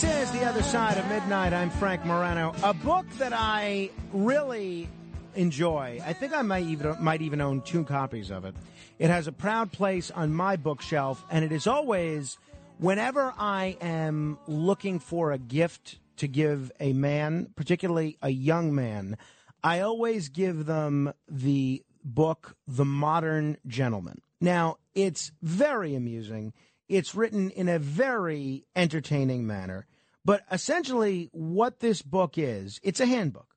[0.00, 1.52] This is The Other Side of Midnight.
[1.52, 2.54] I'm Frank Morano.
[2.62, 4.88] A book that I really
[5.34, 6.00] enjoy.
[6.06, 8.54] I think I might even might even own two copies of it.
[9.00, 12.38] It has a proud place on my bookshelf, and it is always
[12.78, 19.18] whenever I am looking for a gift to give a man, particularly a young man,
[19.64, 24.20] I always give them the book The Modern Gentleman.
[24.40, 26.52] Now, it's very amusing.
[26.88, 29.86] It's written in a very entertaining manner.
[30.24, 33.54] But essentially, what this book is, it's a handbook.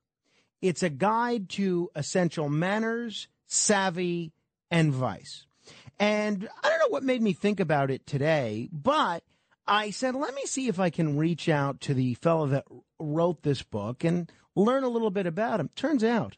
[0.60, 4.32] It's a guide to essential manners, savvy,
[4.70, 5.46] and vice.
[5.98, 9.22] And I don't know what made me think about it today, but
[9.66, 12.64] I said, let me see if I can reach out to the fellow that
[12.98, 15.70] wrote this book and learn a little bit about him.
[15.76, 16.36] Turns out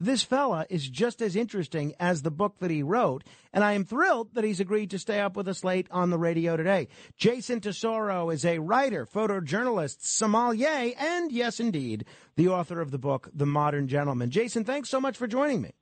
[0.00, 3.84] this fella is just as interesting as the book that he wrote, and I am
[3.84, 6.88] thrilled that he's agreed to stay up with us late on the radio today.
[7.18, 12.06] Jason Tesauro is a writer, photojournalist, sommelier, and yes, indeed,
[12.36, 14.30] the author of the book, The Modern Gentleman.
[14.30, 15.72] Jason, thanks so much for joining me.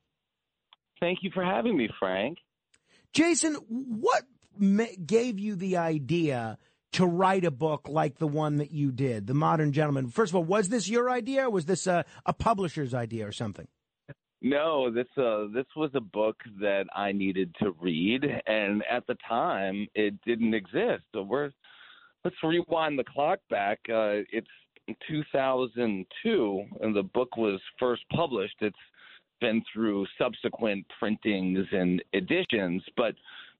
[0.99, 2.39] Thank you for having me, Frank.
[3.13, 4.23] Jason, what
[5.05, 6.57] gave you the idea
[6.91, 10.09] to write a book like the one that you did, The Modern Gentleman?
[10.09, 13.31] First of all, was this your idea, or was this a, a publisher's idea or
[13.31, 13.67] something?
[14.41, 19.17] No, this uh this was a book that I needed to read and at the
[19.27, 21.03] time it didn't exist.
[21.13, 21.51] So we're
[22.23, 23.79] let's rewind the clock back.
[23.89, 24.47] Uh it's
[25.07, 28.55] 2002 and the book was first published.
[28.61, 28.75] It's
[29.41, 33.15] been through subsequent printings and editions, but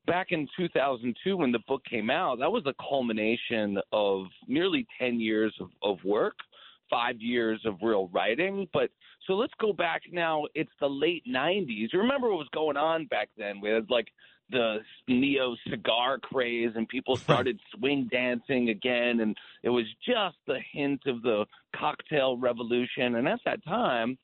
[0.08, 5.20] back in 2002 when the book came out, that was the culmination of nearly 10
[5.20, 6.36] years of, of work
[6.90, 8.68] five years of real writing.
[8.74, 8.90] But
[9.30, 10.46] so let's go back now.
[10.56, 11.94] It's the late 90s.
[11.94, 13.62] You remember what was going on back then?
[13.62, 14.08] We had like
[14.50, 20.58] the neo cigar craze and people started swing dancing again and it was just the
[20.74, 21.46] hint of the
[21.76, 24.18] cocktail revolution and at that time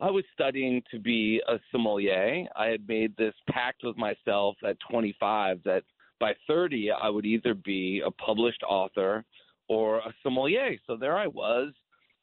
[0.00, 2.46] I was studying to be a sommelier.
[2.56, 5.84] I had made this pact with myself at 25 that
[6.18, 9.24] by 30 I would either be a published author
[9.68, 10.76] or a sommelier.
[10.88, 11.72] So there I was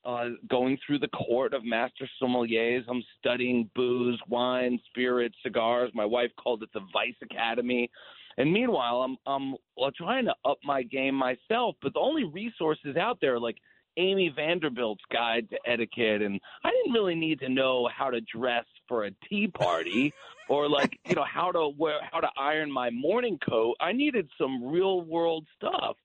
[0.06, 2.84] uh, going through the court of master sommeliers.
[2.88, 5.92] I'm studying booze, wine, spirits, cigars.
[5.94, 7.90] My wife called it the Vice Academy.
[8.38, 12.98] And meanwhile, I'm I'm well, trying to up my game myself, but the only resources
[12.98, 13.58] out there like
[13.98, 18.66] Amy Vanderbilt's Guide to Etiquette, and I didn't really need to know how to dress
[18.88, 20.14] for a tea party
[20.50, 23.76] or like you know how to wear how to iron my morning coat.
[23.80, 25.96] I needed some real world stuff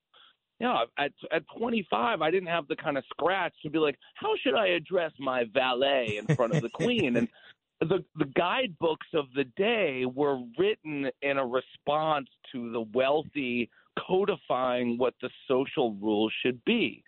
[0.61, 3.99] you know, at at 25, I didn't have the kind of scratch to be like,
[4.15, 7.17] how should I address my valet in front of the queen?
[7.17, 7.29] And
[7.81, 13.71] the the guidebooks of the day were written in a response to the wealthy
[14.07, 17.03] codifying what the social rules should be.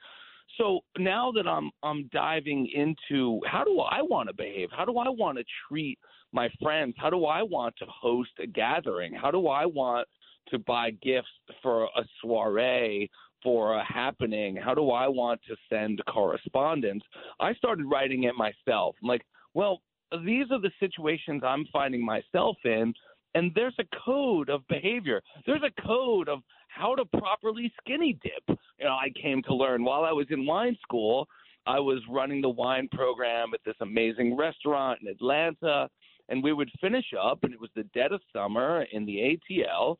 [0.58, 4.70] So now that I'm I'm diving into how do I want to behave?
[4.74, 5.98] How do I want to treat
[6.32, 6.94] my friends?
[6.96, 9.12] How do I want to host a gathering?
[9.12, 10.08] How do I want
[10.48, 11.28] to buy gifts
[11.62, 13.10] for a soiree
[13.42, 14.56] for a happening?
[14.56, 17.03] How do I want to send correspondence?
[17.41, 18.97] I started writing it myself.
[19.03, 19.22] I'm like,
[19.54, 19.82] well,
[20.25, 22.92] these are the situations I'm finding myself in,
[23.34, 25.22] and there's a code of behavior.
[25.47, 28.58] There's a code of how to properly skinny dip.
[28.78, 31.26] You know, I came to learn while I was in wine school.
[31.66, 35.88] I was running the wine program at this amazing restaurant in Atlanta,
[36.28, 39.97] and we would finish up, and it was the dead of summer in the ATL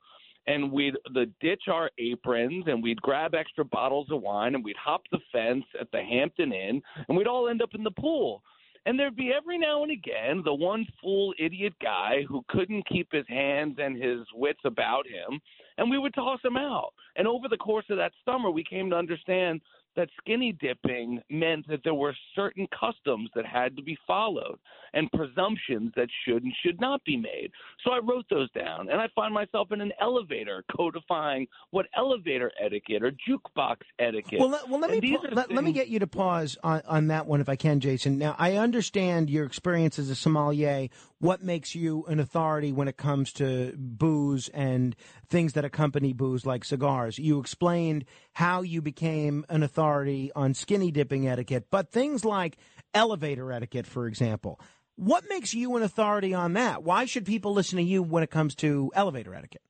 [0.47, 4.77] and we'd the ditch our aprons and we'd grab extra bottles of wine and we'd
[4.77, 8.42] hop the fence at the Hampton Inn and we'd all end up in the pool.
[8.84, 13.09] And there'd be every now and again the one fool idiot guy who couldn't keep
[13.12, 15.41] his hands and his wits about him,
[15.78, 16.92] and we would toss him out.
[17.15, 19.60] And over the course of that summer, we came to understand
[19.97, 24.59] that skinny dipping meant that there were certain customs that had to be followed
[24.94, 27.50] and presumptions that should and should not be made.
[27.84, 32.53] So I wrote those down, and I find myself in an elevator codifying what elevator
[32.62, 34.39] etiquette or jukebox etiquette.
[34.39, 37.06] Well, let, well, let me pa- let, let, me get you to pause on, on
[37.09, 38.18] that one if I can, Jason.
[38.18, 40.89] Now I understand your experience as a sommelier.
[41.18, 44.97] What makes you an authority when it comes to booze and
[45.28, 47.18] things that accompany booze, like cigars?
[47.18, 52.56] You explained how you became an authority on skinny dipping etiquette, but things like
[52.94, 54.60] elevator etiquette, for example.
[54.96, 56.82] What makes you an authority on that?
[56.82, 59.62] Why should people listen to you when it comes to elevator etiquette?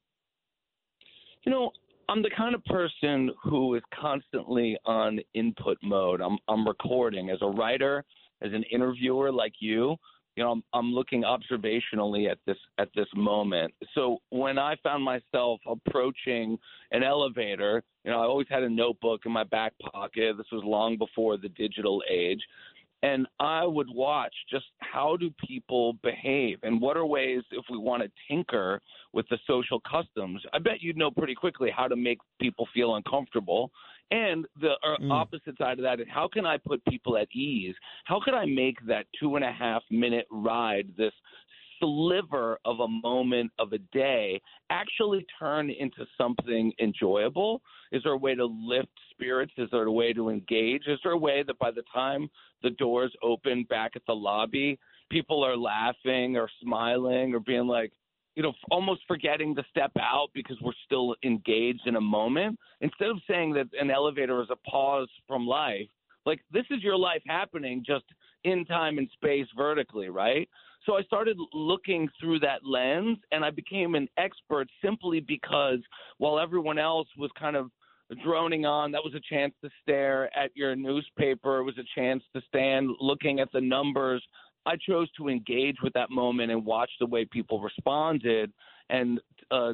[1.44, 1.70] You know,
[2.08, 6.20] I'm the kind of person who is constantly on input mode.
[6.20, 8.04] I'm I'm recording as a writer,
[8.42, 9.96] as an interviewer like you.
[10.36, 13.72] You know, I'm, I'm looking observationally at this at this moment.
[13.94, 16.58] So when I found myself approaching
[16.90, 20.36] an elevator, you know, I always had a notebook in my back pocket.
[20.36, 22.40] This was long before the digital age.
[23.04, 27.76] And I would watch just how do people behave and what are ways if we
[27.76, 28.80] want to tinker
[29.12, 30.40] with the social customs.
[30.52, 33.72] I bet you'd know pretty quickly how to make people feel uncomfortable
[34.10, 35.10] and the uh, mm.
[35.10, 37.74] opposite side of that is how can I put people at ease?
[38.04, 41.12] How could I make that two and a half minute ride, this
[41.80, 44.40] sliver of a moment of a day,
[44.70, 47.60] actually turn into something enjoyable?
[47.90, 49.52] Is there a way to lift spirits?
[49.56, 50.86] Is there a way to engage?
[50.86, 52.28] Is there a way that by the time
[52.62, 54.78] the doors open back at the lobby,
[55.10, 57.92] people are laughing or smiling or being like,
[58.34, 62.58] you know, almost forgetting to step out because we're still engaged in a moment.
[62.80, 65.88] Instead of saying that an elevator is a pause from life,
[66.24, 68.04] like this is your life happening just
[68.44, 70.48] in time and space vertically, right?
[70.86, 75.78] So I started looking through that lens and I became an expert simply because
[76.18, 77.70] while everyone else was kind of
[78.24, 82.22] droning on, that was a chance to stare at your newspaper, it was a chance
[82.34, 84.22] to stand looking at the numbers
[84.66, 88.52] I chose to engage with that moment and watch the way people responded
[88.88, 89.20] and
[89.50, 89.72] uh,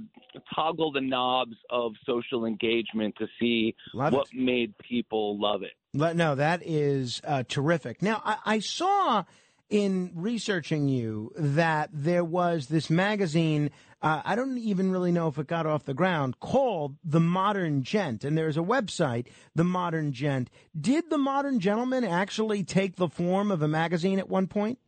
[0.55, 4.38] toggle the knobs of social engagement to see love what it.
[4.38, 5.73] made people love it.
[5.93, 8.02] No, that is uh, terrific.
[8.02, 9.25] Now, I, I saw
[9.70, 13.70] in researching you that there was this magazine.
[14.00, 17.83] Uh, I don't even really know if it got off the ground called The Modern
[17.83, 20.50] Gent, and there's a website, The Modern Gent.
[20.79, 24.79] Did The Modern Gentleman actually take the form of a magazine at one point?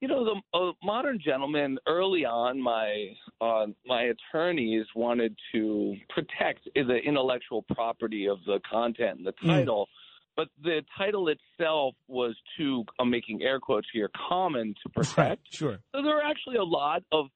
[0.00, 1.78] You know, the uh, Modern Gentleman.
[1.86, 3.08] Early on, my
[3.40, 9.48] uh, my attorneys wanted to protect the intellectual property of the content and the hmm.
[9.48, 9.84] title.
[9.84, 10.02] Mm
[10.36, 15.16] but the title itself was too, I'm making air quotes here, common to protect.
[15.16, 15.78] Right, sure.
[15.94, 17.26] So there are actually a lot of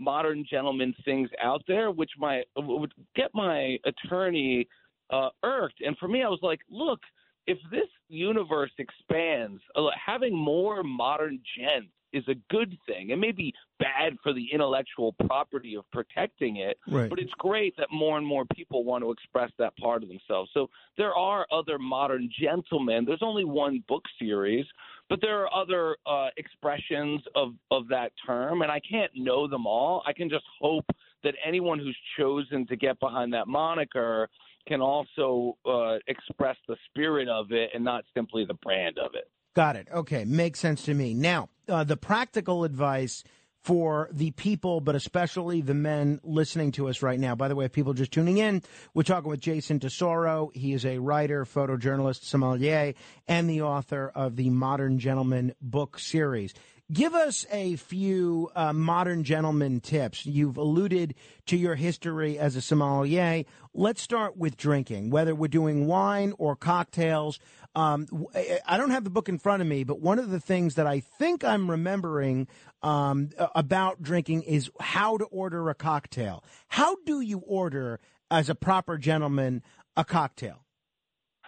[0.00, 4.66] modern gentleman things out there, which my would get my attorney
[5.10, 5.80] uh, irked.
[5.80, 7.00] And for me, I was like, look,
[7.46, 13.10] if this universe expands, uh, having more modern gents is a good thing.
[13.10, 17.08] It may be bad for the intellectual property of protecting it, right.
[17.08, 20.50] but it's great that more and more people want to express that part of themselves.
[20.54, 23.04] So there are other modern gentlemen.
[23.04, 24.66] There's only one book series,
[25.08, 29.66] but there are other uh, expressions of, of that term, and I can't know them
[29.66, 30.02] all.
[30.06, 30.86] I can just hope
[31.22, 34.28] that anyone who's chosen to get behind that moniker
[34.66, 39.28] can also uh, express the spirit of it and not simply the brand of it.
[39.54, 39.88] Got it.
[39.92, 41.14] Okay, makes sense to me.
[41.14, 43.24] Now, uh, the practical advice
[43.62, 47.34] for the people, but especially the men listening to us right now.
[47.34, 48.62] By the way, if people just tuning in,
[48.94, 50.54] we're talking with Jason Tesauro.
[50.54, 52.94] He is a writer, photojournalist, sommelier,
[53.28, 56.54] and the author of the Modern Gentleman book series.
[56.92, 60.26] Give us a few uh, modern gentleman tips.
[60.26, 61.14] You've alluded
[61.46, 63.44] to your history as a sommelier.
[63.72, 67.38] Let's start with drinking, whether we're doing wine or cocktails.
[67.76, 68.26] Um,
[68.66, 70.88] I don't have the book in front of me, but one of the things that
[70.88, 72.48] I think I'm remembering
[72.82, 76.42] um, about drinking is how to order a cocktail.
[76.68, 78.00] How do you order,
[78.32, 79.62] as a proper gentleman,
[79.96, 80.64] a cocktail?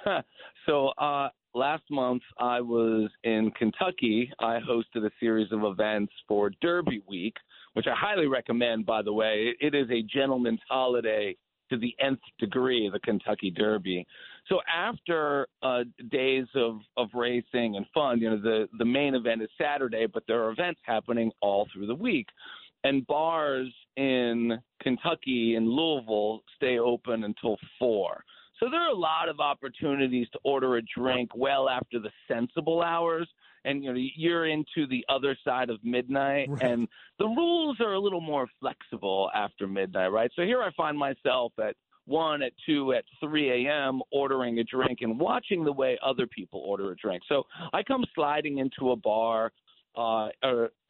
[0.66, 4.30] so uh, last month I was in Kentucky.
[4.40, 7.37] I hosted a series of events for Derby Week,
[7.75, 9.54] which I highly recommend, by the way.
[9.61, 11.37] It is a gentleman's holiday
[11.71, 14.06] to the nth degree, the Kentucky Derby.
[14.49, 19.42] So after uh, days of, of racing and fun, you know, the, the main event
[19.42, 22.26] is Saturday, but there are events happening all through the week.
[22.85, 28.25] And bars in Kentucky and Louisville stay open until four.
[28.62, 32.81] So there are a lot of opportunities to order a drink well after the sensible
[32.81, 33.28] hours
[33.64, 36.62] and you know you're into the other side of midnight right.
[36.62, 36.87] and
[37.19, 41.52] the rules are a little more flexible after midnight right so here i find myself
[41.61, 41.75] at
[42.07, 44.00] one at two at 3 a.m.
[44.11, 47.23] ordering a drink and watching the way other people order a drink.
[47.28, 49.52] So I come sliding into a bar
[49.97, 50.28] uh,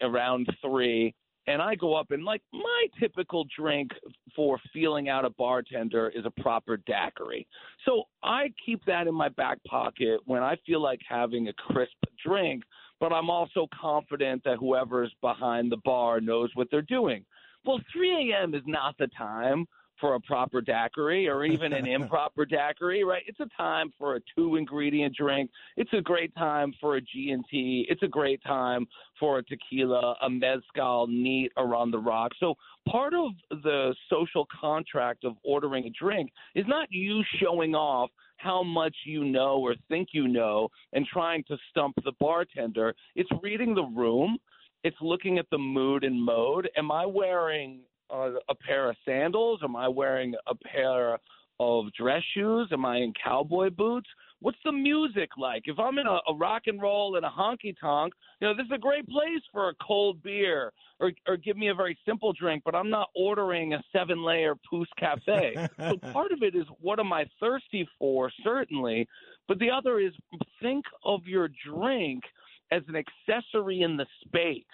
[0.01, 1.15] around three,
[1.47, 3.91] and I go up and like my typical drink
[4.35, 7.47] for feeling out a bartender is a proper daiquiri.
[7.85, 11.97] So I keep that in my back pocket when I feel like having a crisp
[12.25, 12.63] drink,
[13.01, 17.25] but I'm also confident that whoever's behind the bar knows what they're doing.
[17.65, 18.55] Well, 3 a.m.
[18.55, 19.67] is not the time
[20.03, 23.23] for a proper daiquiri or even an improper daiquiri, right?
[23.27, 25.51] It's a time for a two ingredient drink.
[25.77, 27.87] It's a great time for a G&T.
[27.89, 28.87] It's a great time
[29.21, 32.33] for a tequila, a mezcal neat around the rock.
[32.41, 32.57] So
[32.89, 33.31] part of
[33.63, 39.25] the social contract of ordering a drink is not you showing off how much you
[39.25, 42.93] know or think you know and trying to stump the bartender.
[43.15, 44.37] It's reading the room
[44.83, 46.69] It's looking at the mood and mode.
[46.77, 47.83] Am I wearing
[48.13, 49.61] uh, a pair of sandals?
[49.63, 51.19] Am I wearing a pair
[51.61, 52.69] of dress shoes?
[52.73, 54.09] Am I in cowboy boots?
[54.41, 55.63] What's the music like?
[55.67, 58.67] If I'm in a, a rock and roll and a honky tonk, you know, this
[58.67, 62.33] is a great place for a cold beer or, or give me a very simple
[62.33, 65.55] drink, but I'm not ordering a seven layer Pousse Cafe.
[65.79, 69.07] so part of it is what am I thirsty for, certainly.
[69.47, 70.13] But the other is
[70.61, 72.25] think of your drink
[72.73, 74.65] as an accessory in the space.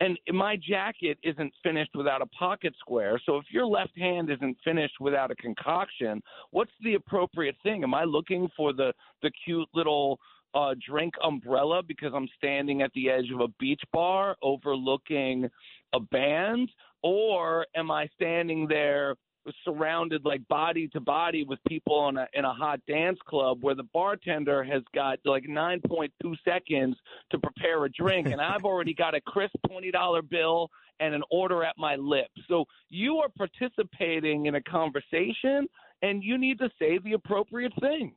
[0.00, 3.20] And my jacket isn't finished without a pocket square.
[3.24, 7.82] So if your left hand isn't finished without a concoction, what's the appropriate thing?
[7.82, 10.18] Am I looking for the the cute little
[10.54, 15.48] uh, drink umbrella because I'm standing at the edge of a beach bar overlooking
[15.94, 16.70] a band,
[17.02, 19.16] or am I standing there
[19.64, 23.74] surrounded like body to body with people in a in a hot dance club where
[23.74, 26.10] the bartender has got like 9.2
[26.44, 26.96] seconds
[27.30, 31.62] to prepare a drink and I've already got a crisp $20 bill and an order
[31.64, 32.40] at my lips.
[32.48, 35.66] So you are participating in a conversation
[36.02, 38.14] and you need to say the appropriate thing.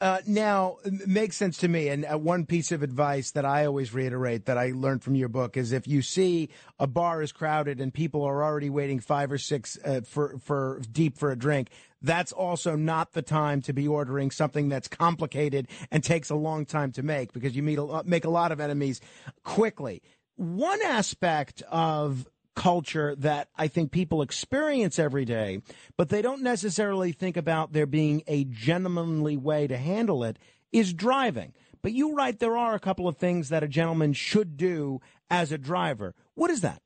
[0.00, 1.88] Uh, now, makes sense to me.
[1.88, 5.28] And uh, one piece of advice that I always reiterate that I learned from your
[5.28, 6.48] book is if you see
[6.78, 10.80] a bar is crowded and people are already waiting five or six uh, for for
[10.90, 11.68] deep for a drink,
[12.02, 16.64] that's also not the time to be ordering something that's complicated and takes a long
[16.64, 19.00] time to make because you meet a, make a lot of enemies
[19.44, 20.02] quickly.
[20.36, 22.26] One aspect of
[22.60, 25.62] culture that I think people experience every day,
[25.96, 30.38] but they don't necessarily think about there being a gentlemanly way to handle it
[30.70, 31.54] is driving.
[31.80, 35.00] But you write there are a couple of things that a gentleman should do
[35.30, 36.14] as a driver.
[36.34, 36.82] What is that?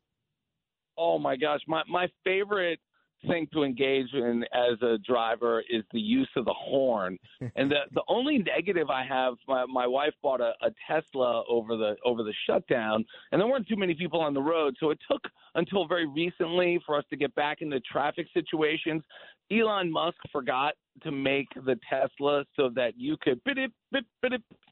[0.97, 2.78] Oh my gosh, my my favorite
[3.26, 7.19] thing to engage in as a driver is the use of the horn.
[7.57, 11.76] and the the only negative I have, my my wife bought a, a Tesla over
[11.76, 14.99] the over the shutdown, and there weren't too many people on the road, so it
[15.11, 15.23] took
[15.54, 19.02] until very recently for us to get back into traffic situations.
[19.50, 23.40] Elon Musk forgot to make the Tesla so that you could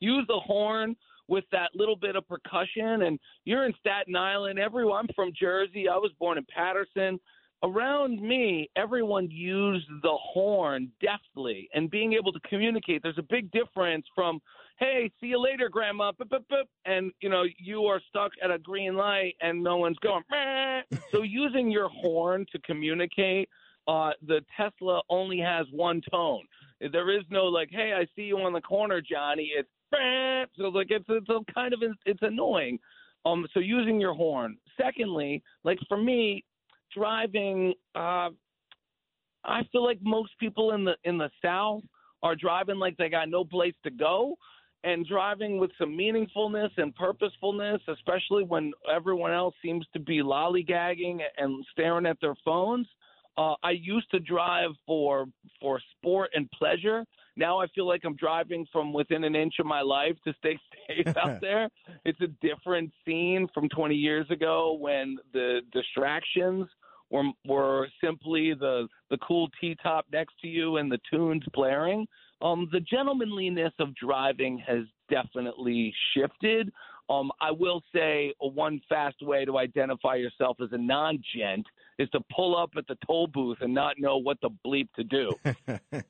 [0.01, 0.97] use the horn
[1.29, 3.03] with that little bit of percussion.
[3.03, 4.59] And you're in Staten Island.
[4.59, 5.89] Everyone, I'm from Jersey.
[5.89, 7.19] I was born in Paterson
[7.63, 13.03] around me, everyone used the horn deftly and being able to communicate.
[13.03, 14.41] There's a big difference from,
[14.79, 18.51] hey, see you later, grandma, boop, boop, boop, and you know you are stuck at
[18.51, 20.25] a green light and no one's going.
[21.13, 23.49] so using your horn to communicate,
[23.87, 26.45] uh, the Tesla only has one tone.
[26.81, 29.53] There is no like, hey, I see you on the corner, Johnny.
[29.57, 29.69] It's
[30.57, 32.79] so like it's it's kind of it's annoying.
[33.25, 34.57] Um, so using your horn.
[34.81, 36.45] Secondly, like for me,
[36.95, 37.75] driving.
[37.95, 38.31] Uh,
[39.45, 41.83] I feel like most people in the in the South
[42.23, 44.37] are driving like they got no place to go,
[44.85, 51.21] and driving with some meaningfulness and purposefulness, especially when everyone else seems to be lollygagging
[51.39, 52.87] and staring at their phones.
[53.39, 55.27] Uh, I used to drive for
[55.61, 57.05] for sport and pleasure.
[57.37, 60.59] Now I feel like I'm driving from within an inch of my life to stay
[60.89, 61.71] safe out there.
[62.05, 66.67] It's a different scene from 20 years ago when the distractions
[67.13, 72.07] were were simply the the cool T top next to you and the tunes blaring.
[72.41, 76.73] Um, the gentlemanliness of driving has definitely shifted.
[77.09, 81.67] Um, I will say one fast way to identify yourself as a non-gent
[82.03, 85.05] is to pull up at the toll booth and not know what the bleep to
[85.05, 85.31] do.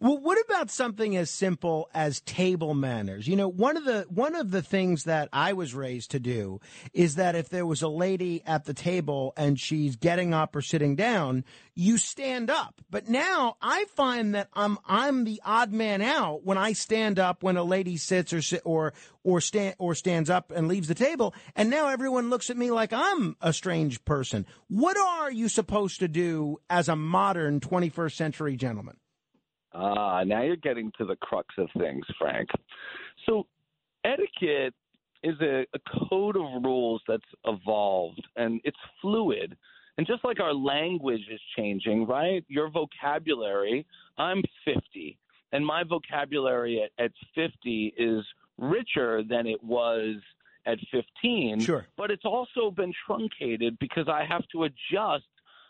[0.00, 3.26] well, what about something as simple as table manners?
[3.26, 6.60] You know, one of the one of the things that I was raised to do
[6.92, 10.62] is that if there was a lady at the table and she's getting up or
[10.62, 12.80] sitting down, you stand up.
[12.90, 17.42] But now I find that I'm I'm the odd man out when I stand up
[17.42, 21.34] when a lady sits or or or stand or stands up and leaves the table,
[21.56, 24.23] and now everyone looks at me like I'm a strange person.
[24.68, 28.96] What are you supposed to do as a modern 21st century gentleman?
[29.72, 32.48] Ah, now you're getting to the crux of things, Frank.
[33.26, 33.46] So,
[34.04, 34.74] etiquette
[35.24, 39.56] is a, a code of rules that's evolved and it's fluid.
[39.96, 42.44] And just like our language is changing, right?
[42.48, 43.86] Your vocabulary,
[44.18, 45.18] I'm 50,
[45.52, 48.24] and my vocabulary at, at 50 is
[48.58, 50.16] richer than it was
[50.66, 51.60] at 15.
[51.60, 51.86] Sure.
[51.96, 55.24] But it's also been truncated because I have to adjust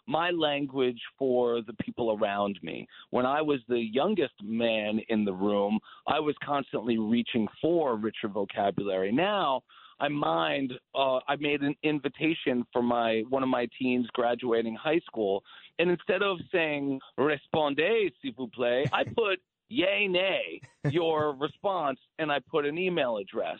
[0.06, 2.86] my language for the people around me.
[3.10, 8.28] When I was the youngest man in the room, I was constantly reaching for richer
[8.28, 9.12] vocabulary.
[9.12, 9.62] Now,
[10.00, 15.00] I mind uh, I made an invitation for my one of my teens graduating high
[15.06, 15.42] school,
[15.78, 20.60] and instead of saying "respondez s'il vous plaît," I put "yay nay"
[20.90, 23.58] your response, and I put an email address.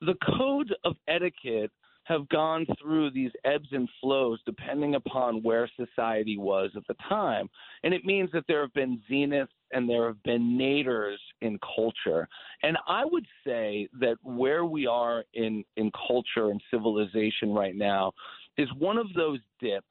[0.00, 1.70] The codes of etiquette
[2.04, 7.48] have gone through these ebbs and flows depending upon where society was at the time.
[7.84, 12.26] And it means that there have been zeniths and there have been nadirs in culture.
[12.62, 18.12] And I would say that where we are in, in culture and civilization right now
[18.58, 19.86] is one of those dips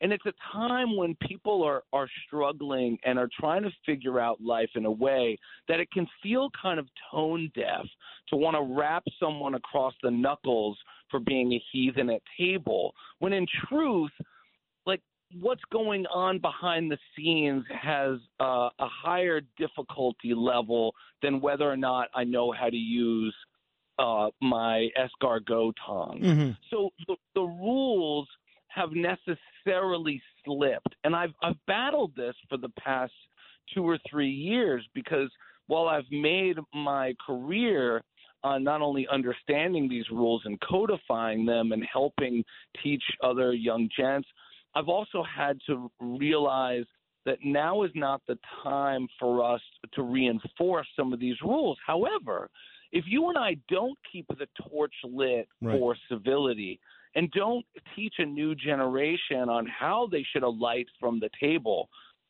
[0.00, 4.40] and it's a time when people are, are struggling and are trying to figure out
[4.40, 5.36] life in a way
[5.68, 7.84] that it can feel kind of tone deaf
[8.28, 10.78] to want to rap someone across the knuckles
[11.10, 12.94] for being a heathen at table.
[13.18, 14.12] When in truth,
[14.86, 15.00] like
[15.40, 21.76] what's going on behind the scenes has uh, a higher difficulty level than whether or
[21.76, 23.34] not I know how to use
[23.98, 26.24] uh, my escargot tongs.
[26.24, 26.50] Mm-hmm.
[26.70, 28.28] So the, the rules
[28.78, 30.94] have necessarily slipped.
[31.04, 33.12] And I've I've battled this for the past
[33.74, 35.30] two or three years because
[35.66, 38.02] while I've made my career
[38.44, 42.44] on not only understanding these rules and codifying them and helping
[42.82, 44.28] teach other young gents,
[44.74, 46.84] I've also had to realize
[47.26, 49.60] that now is not the time for us
[49.94, 51.76] to reinforce some of these rules.
[51.86, 52.48] However,
[52.92, 55.78] if you and I don't keep the torch lit right.
[55.78, 56.80] for civility,
[57.14, 61.88] and don't teach a new generation on how they should alight from the table,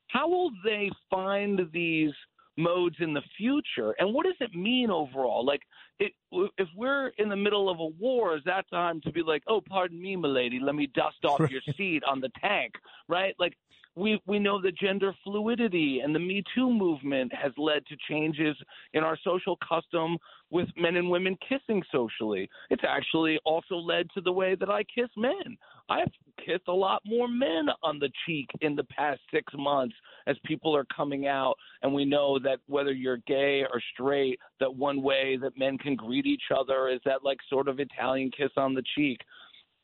[0.09, 2.13] how will they find these
[2.57, 3.95] modes in the future?
[3.99, 5.45] And what does it mean overall?
[5.45, 5.63] Like,
[5.99, 9.43] it, if we're in the middle of a war, is that time to be like,
[9.47, 12.75] oh, pardon me, milady, let me dust off your seat on the tank,
[13.09, 13.35] right?
[13.39, 13.57] Like,
[13.99, 18.57] we we know that gender fluidity and the Me Too movement has led to changes
[18.95, 20.17] in our social custom
[20.51, 22.49] with men and women kissing socially.
[22.71, 25.59] It's actually also led to the way that I kiss men.
[25.91, 26.13] I've
[26.45, 29.95] kissed a lot more men on the cheek in the past six months
[30.27, 34.75] as people are coming out, and we know that whether you're gay or straight, that
[34.75, 38.51] one way that men can greet each other is that like sort of Italian kiss
[38.57, 39.21] on the cheek.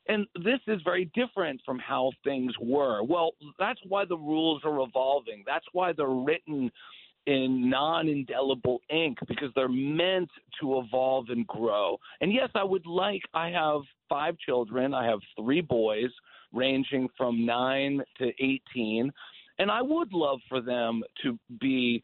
[0.07, 3.03] And this is very different from how things were.
[3.03, 5.45] Well, that's why the rules are evolving.
[5.47, 6.71] That's why they're written
[7.27, 10.29] in non indelible ink because they're meant
[10.61, 11.99] to evolve and grow.
[12.21, 16.11] And yes, I would like, I have five children, I have three boys
[16.53, 19.11] ranging from nine to 18.
[19.59, 22.03] And I would love for them to be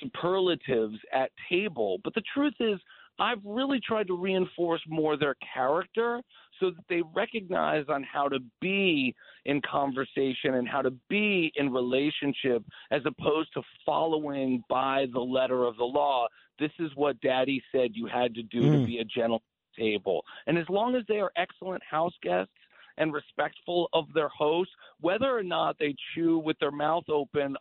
[0.00, 1.98] superlatives at table.
[2.04, 2.78] But the truth is,
[3.18, 6.20] I've really tried to reinforce more their character
[6.60, 9.14] so that they recognize on how to be
[9.46, 15.64] in conversation and how to be in relationship as opposed to following by the letter
[15.64, 16.26] of the law.
[16.58, 18.72] This is what daddy said you had to do mm.
[18.72, 18.84] to hmm.
[18.84, 19.40] be a gentleman
[19.78, 20.22] table.
[20.46, 22.52] And as long as they are excellent house guests
[22.98, 24.70] and respectful of their host,
[25.00, 27.56] whether or not they chew with their mouth open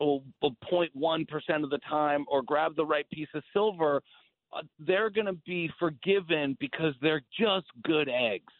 [0.00, 4.02] 0.1% of the time or grab the right piece of silver,
[4.52, 8.52] uh, they're going to be forgiven because they're just good eggs.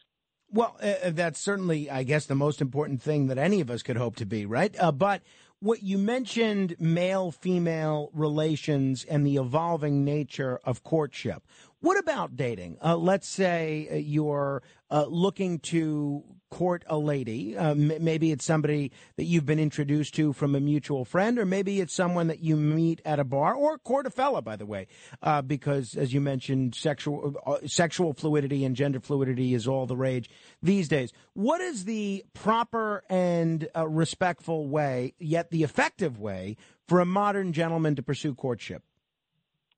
[0.51, 3.83] Well, uh, uh, that's certainly, I guess, the most important thing that any of us
[3.83, 4.75] could hope to be, right?
[4.79, 5.21] Uh, but
[5.59, 11.43] what you mentioned male female relations and the evolving nature of courtship.
[11.81, 12.77] What about dating?
[12.83, 17.57] Uh, let's say uh, you're looking to court a lady.
[17.57, 21.79] Uh, maybe it's somebody that you've been introduced to from a mutual friend, or maybe
[21.79, 24.87] it's someone that you meet at a bar, or court a fella, by the way,
[25.21, 29.97] uh, because as you mentioned, sexual uh, sexual fluidity and gender fluidity is all the
[29.97, 30.29] rage
[30.61, 31.11] these days.
[31.33, 36.57] What is the proper and respectful way, yet the effective way,
[36.87, 38.83] for a modern gentleman to pursue courtship?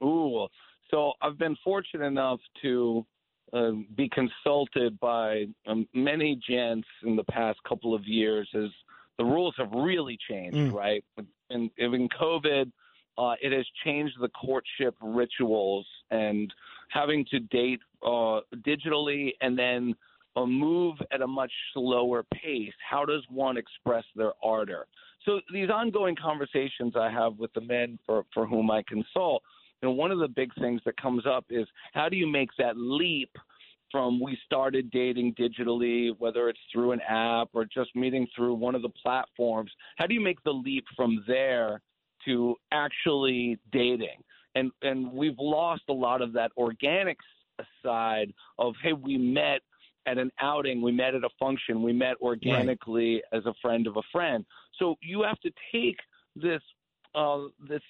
[0.04, 0.48] Ooh.
[0.90, 3.06] So I've been fortunate enough to
[3.54, 8.70] uh, be consulted by um, many gents in the past couple of years as
[9.18, 10.74] the rules have really changed, mm.
[10.74, 11.04] right?
[11.50, 12.72] And in COVID,
[13.18, 16.54] uh, it has changed the courtship rituals and
[16.90, 19.96] having to date uh, digitally and then
[20.38, 22.74] uh, move at a much slower pace.
[22.90, 24.88] How does one express their ardor?
[25.26, 29.44] So these ongoing conversations I have with the men for, for whom I consult–
[29.82, 32.78] and one of the big things that comes up is how do you make that
[32.78, 33.32] leap
[33.92, 38.76] from we started dating digitally, whether it's through an app or just meeting through one
[38.76, 39.72] of the platforms?
[39.98, 41.82] How do you make the leap from there
[42.26, 44.24] to actually dating?
[44.56, 47.18] And and we've lost a lot of that organic
[47.84, 49.62] side of hey, we met
[50.08, 53.40] at an outing, we met at a function, we met organically right.
[53.40, 54.46] as a friend of a friend.
[54.80, 55.98] So you have to take
[56.36, 56.62] this
[57.14, 57.82] uh, this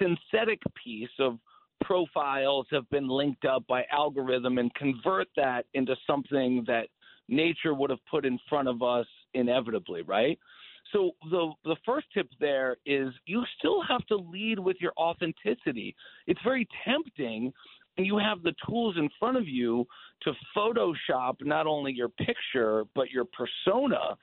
[0.00, 1.38] synthetic piece of
[1.82, 6.88] profiles have been linked up by algorithm and convert that into something that
[7.28, 10.38] nature would have put in front of us inevitably, right?
[10.92, 15.96] So the the first tip there is you still have to lead with your authenticity.
[16.26, 17.52] It's very tempting
[17.96, 19.86] and you have the tools in front of you
[20.22, 24.16] to Photoshop not only your picture, but your persona,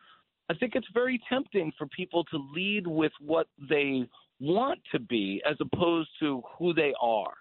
[0.50, 4.06] I think it's very tempting for people to lead with what they
[4.42, 7.34] want to be as opposed to who they are.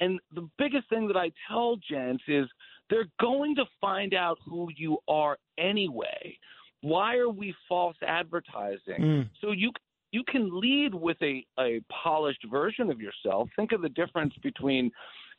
[0.00, 2.46] And the biggest thing that I tell gents is
[2.88, 6.38] they're going to find out who you are anyway.
[6.82, 9.00] Why are we false advertising?
[9.00, 9.30] Mm.
[9.40, 9.72] So you
[10.10, 13.50] you can lead with a, a polished version of yourself.
[13.56, 14.90] Think of the difference between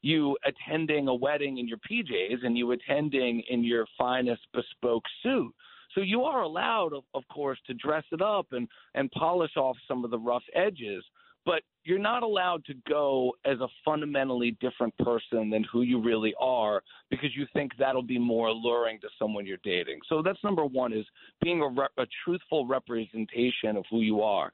[0.01, 5.51] you attending a wedding in your PJs and you attending in your finest bespoke suit.
[5.95, 9.77] So you are allowed, of, of course, to dress it up and, and polish off
[9.87, 11.03] some of the rough edges
[11.45, 16.33] but you're not allowed to go as a fundamentally different person than who you really
[16.39, 19.99] are because you think that'll be more alluring to someone you're dating.
[20.07, 21.05] So that's number one is
[21.41, 24.51] being a, a truthful representation of who you are.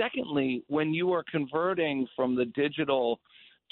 [0.00, 3.20] Secondly, when you are converting from the digital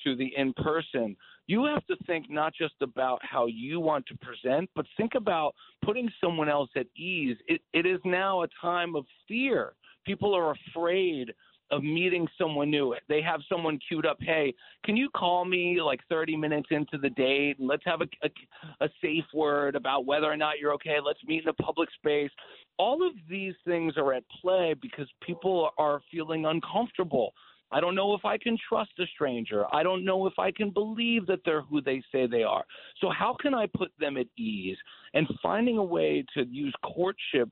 [0.04, 4.16] to the in person, you have to think not just about how you want to
[4.18, 5.54] present, but think about
[5.85, 7.37] putting someone else at ease.
[7.46, 9.74] It, it is now a time of fear.
[10.04, 11.32] People are afraid
[11.70, 12.94] of meeting someone new.
[13.09, 14.18] They have someone queued up.
[14.20, 14.54] Hey,
[14.85, 18.85] can you call me like 30 minutes into the date and let's have a, a,
[18.85, 20.98] a safe word about whether or not you're okay.
[21.04, 22.30] Let's meet in a public space.
[22.78, 27.32] All of these things are at play because people are feeling uncomfortable.
[27.72, 29.64] I don't know if I can trust a stranger.
[29.74, 32.64] I don't know if I can believe that they're who they say they are.
[33.00, 34.76] So, how can I put them at ease?
[35.14, 37.48] And finding a way to use courtship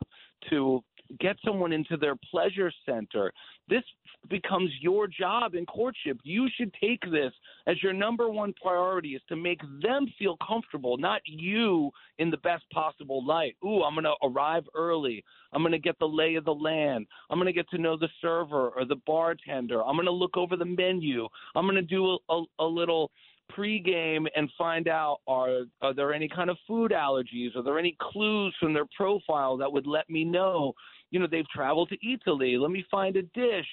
[0.50, 0.82] to
[1.20, 3.32] get someone into their pleasure center.
[3.68, 3.82] This
[4.30, 6.18] becomes your job in courtship.
[6.22, 7.32] You should take this
[7.66, 12.38] as your number one priority is to make them feel comfortable, not you in the
[12.38, 13.56] best possible light.
[13.64, 15.22] Ooh, I'm going to arrive early.
[15.52, 17.06] I'm going to get the lay of the land.
[17.30, 19.82] I'm going to get to know the server or the bartender.
[19.82, 21.28] I'm going to look over the menu.
[21.54, 23.10] I'm going to do a, a, a little
[23.52, 27.54] pregame and find out are are there any kind of food allergies?
[27.56, 30.74] Are there any clues from their profile that would let me know
[31.14, 32.58] you know, they've traveled to Italy.
[32.58, 33.66] Let me find a dish.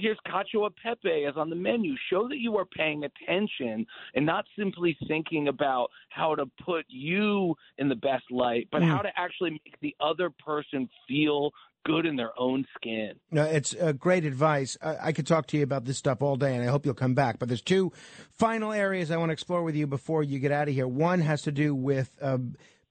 [0.00, 1.94] Here's cacio e pepe as on the menu.
[2.08, 3.84] Show that you are paying attention
[4.14, 8.88] and not simply thinking about how to put you in the best light, but mm.
[8.88, 11.50] how to actually make the other person feel
[11.84, 13.14] good in their own skin.
[13.30, 14.76] No, it's uh, great advice.
[14.82, 16.94] I, I, could talk to you about this stuff all day, and I hope you'll
[16.94, 17.38] come back.
[17.38, 17.92] But there's two
[18.32, 20.88] final areas I want to explore with you before you get out of here.
[20.88, 22.38] One has to do with uh,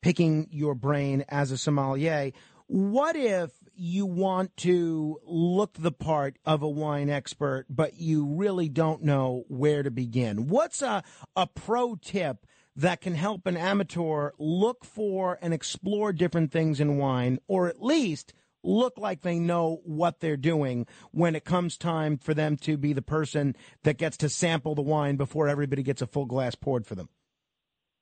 [0.02, 2.32] picking your brain as a sommelier.
[2.67, 8.67] What if you want to look the part of a wine expert, but you really
[8.67, 10.47] don't know where to begin.
[10.47, 11.02] What's a,
[11.36, 16.97] a pro tip that can help an amateur look for and explore different things in
[16.97, 22.17] wine, or at least look like they know what they're doing when it comes time
[22.17, 26.01] for them to be the person that gets to sample the wine before everybody gets
[26.01, 27.09] a full glass poured for them?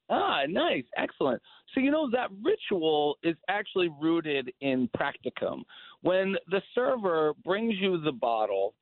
[0.10, 0.86] Ah, nice.
[0.98, 1.42] Excellent.
[1.74, 5.64] So, you know, that ritual is actually rooted in practicum.
[6.02, 8.74] When the server brings you the bottle,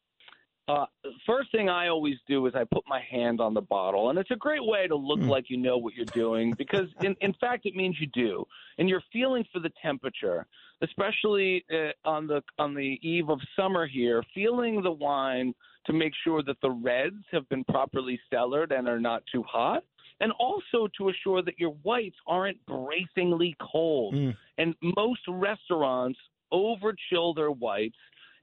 [0.67, 0.85] uh,
[1.27, 4.31] first thing I always do is I put my hand on the bottle, and it's
[4.31, 5.29] a great way to look mm.
[5.29, 8.45] like you know what you're doing because, in, in fact, it means you do,
[8.79, 10.47] and you're feeling for the temperature,
[10.81, 15.53] especially uh, on the on the eve of summer here, feeling the wine
[15.85, 19.83] to make sure that the reds have been properly cellared and are not too hot
[20.21, 24.15] and also to assure that your whites aren't bracingly cold.
[24.15, 24.35] Mm.
[24.57, 26.17] And most restaurants
[26.51, 27.97] over chill their whites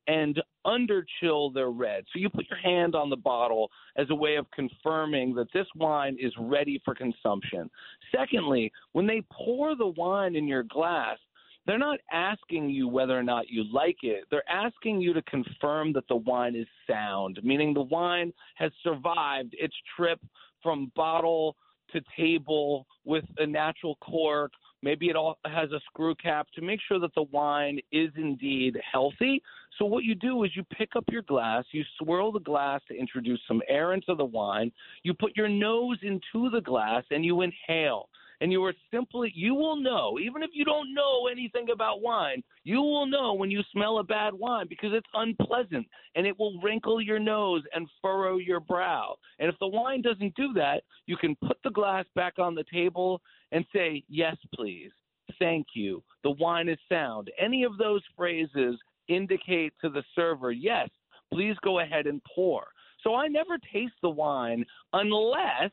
[0.06, 2.04] and under chill their red.
[2.12, 5.66] So you put your hand on the bottle as a way of confirming that this
[5.76, 7.70] wine is ready for consumption.
[8.14, 11.18] Secondly, when they pour the wine in your glass,
[11.66, 14.24] they're not asking you whether or not you like it.
[14.30, 19.54] They're asking you to confirm that the wine is sound, meaning the wine has survived
[19.58, 20.18] its trip
[20.62, 21.56] from bottle
[21.92, 24.52] to table with a natural cork.
[24.82, 28.76] Maybe it all has a screw cap to make sure that the wine is indeed
[28.90, 29.40] healthy.
[29.78, 32.98] So what you do is you pick up your glass, you swirl the glass to
[32.98, 37.42] introduce some air into the wine, you put your nose into the glass and you
[37.42, 38.08] inhale
[38.42, 42.42] and you are simply you will know even if you don't know anything about wine
[42.64, 46.60] you will know when you smell a bad wine because it's unpleasant and it will
[46.60, 49.16] wrinkle your nose and furrow your brow.
[49.38, 52.64] And if the wine doesn't do that you can put the glass back on the
[52.72, 54.90] table and say yes please.
[55.38, 56.02] Thank you.
[56.24, 57.30] The wine is sound.
[57.40, 58.76] Any of those phrases
[59.08, 60.88] indicate to the server yes
[61.32, 62.66] please go ahead and pour.
[63.02, 65.70] So I never taste the wine unless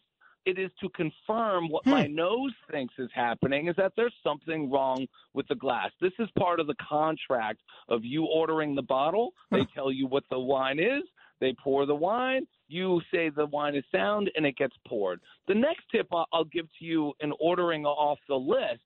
[0.49, 1.91] it is to confirm what hmm.
[1.91, 5.91] my nose thinks is happening is that there's something wrong with the glass.
[6.01, 9.33] This is part of the contract of you ordering the bottle.
[9.51, 11.03] They tell you what the wine is.
[11.39, 12.45] They pour the wine.
[12.67, 15.21] You say the wine is sound, and it gets poured.
[15.47, 18.81] The next tip I'll give to you in ordering off the list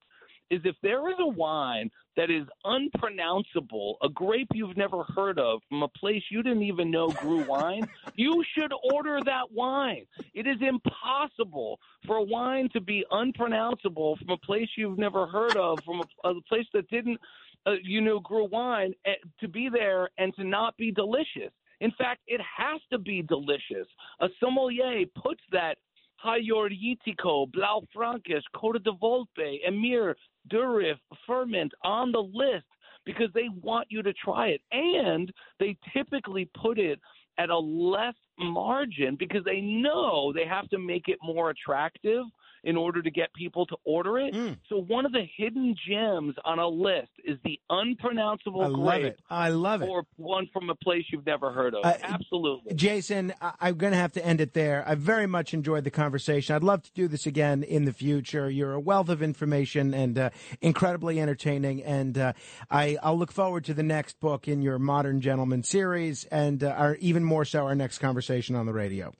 [0.53, 5.61] is if there is a wine that is unpronounceable, a grape you've never heard of
[5.67, 10.05] from a place you didn't even know grew wine, you should order that wine.
[10.33, 15.57] It is impossible for a wine to be unpronounceable from a place you've never heard
[15.57, 17.19] of, from a, a place that didn't,
[17.65, 21.51] uh, you know, grew wine, uh, to be there and to not be delicious.
[21.81, 23.87] In fact, it has to be delicious.
[24.21, 25.77] A sommelier puts that
[26.23, 30.15] Agiorgitiko, Blaufränkisch, Coda di Volpe, Emir,
[30.51, 32.65] Durif, Furmint on the list
[33.05, 34.61] because they want you to try it.
[34.71, 36.99] And they typically put it
[37.37, 42.23] at a less margin because they know they have to make it more attractive
[42.63, 44.33] in order to get people to order it.
[44.33, 44.57] Mm.
[44.69, 49.05] So one of the hidden gems on a list is the unpronounceable I love grape.
[49.05, 49.19] It.
[49.29, 49.89] I love it.
[49.89, 51.83] Or one from a place you've never heard of.
[51.83, 52.73] Uh, Absolutely.
[52.75, 54.83] Jason, I- am going to have to end it there.
[54.87, 56.55] I very much enjoyed the conversation.
[56.55, 58.49] I'd love to do this again in the future.
[58.49, 60.29] You're a wealth of information and uh,
[60.61, 61.83] incredibly entertaining.
[61.83, 62.33] And uh,
[62.71, 66.69] I, will look forward to the next book in your Modern Gentleman series and uh,
[66.69, 69.13] our, even more so our next conversation on the radio.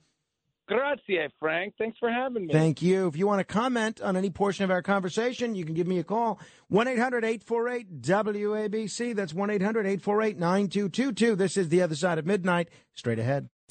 [0.68, 1.74] Grazie, Frank.
[1.78, 2.54] Thanks for having me.
[2.54, 3.08] Thank you.
[3.08, 6.00] If you want to comment on any portion of our conversation, you can give me
[6.00, 6.40] a call.
[6.70, 9.16] 1 800 848 WABC.
[9.16, 11.36] That's 1 800 848 9222.
[11.36, 12.70] This is The Other Side of Midnight.
[12.94, 13.50] Straight ahead.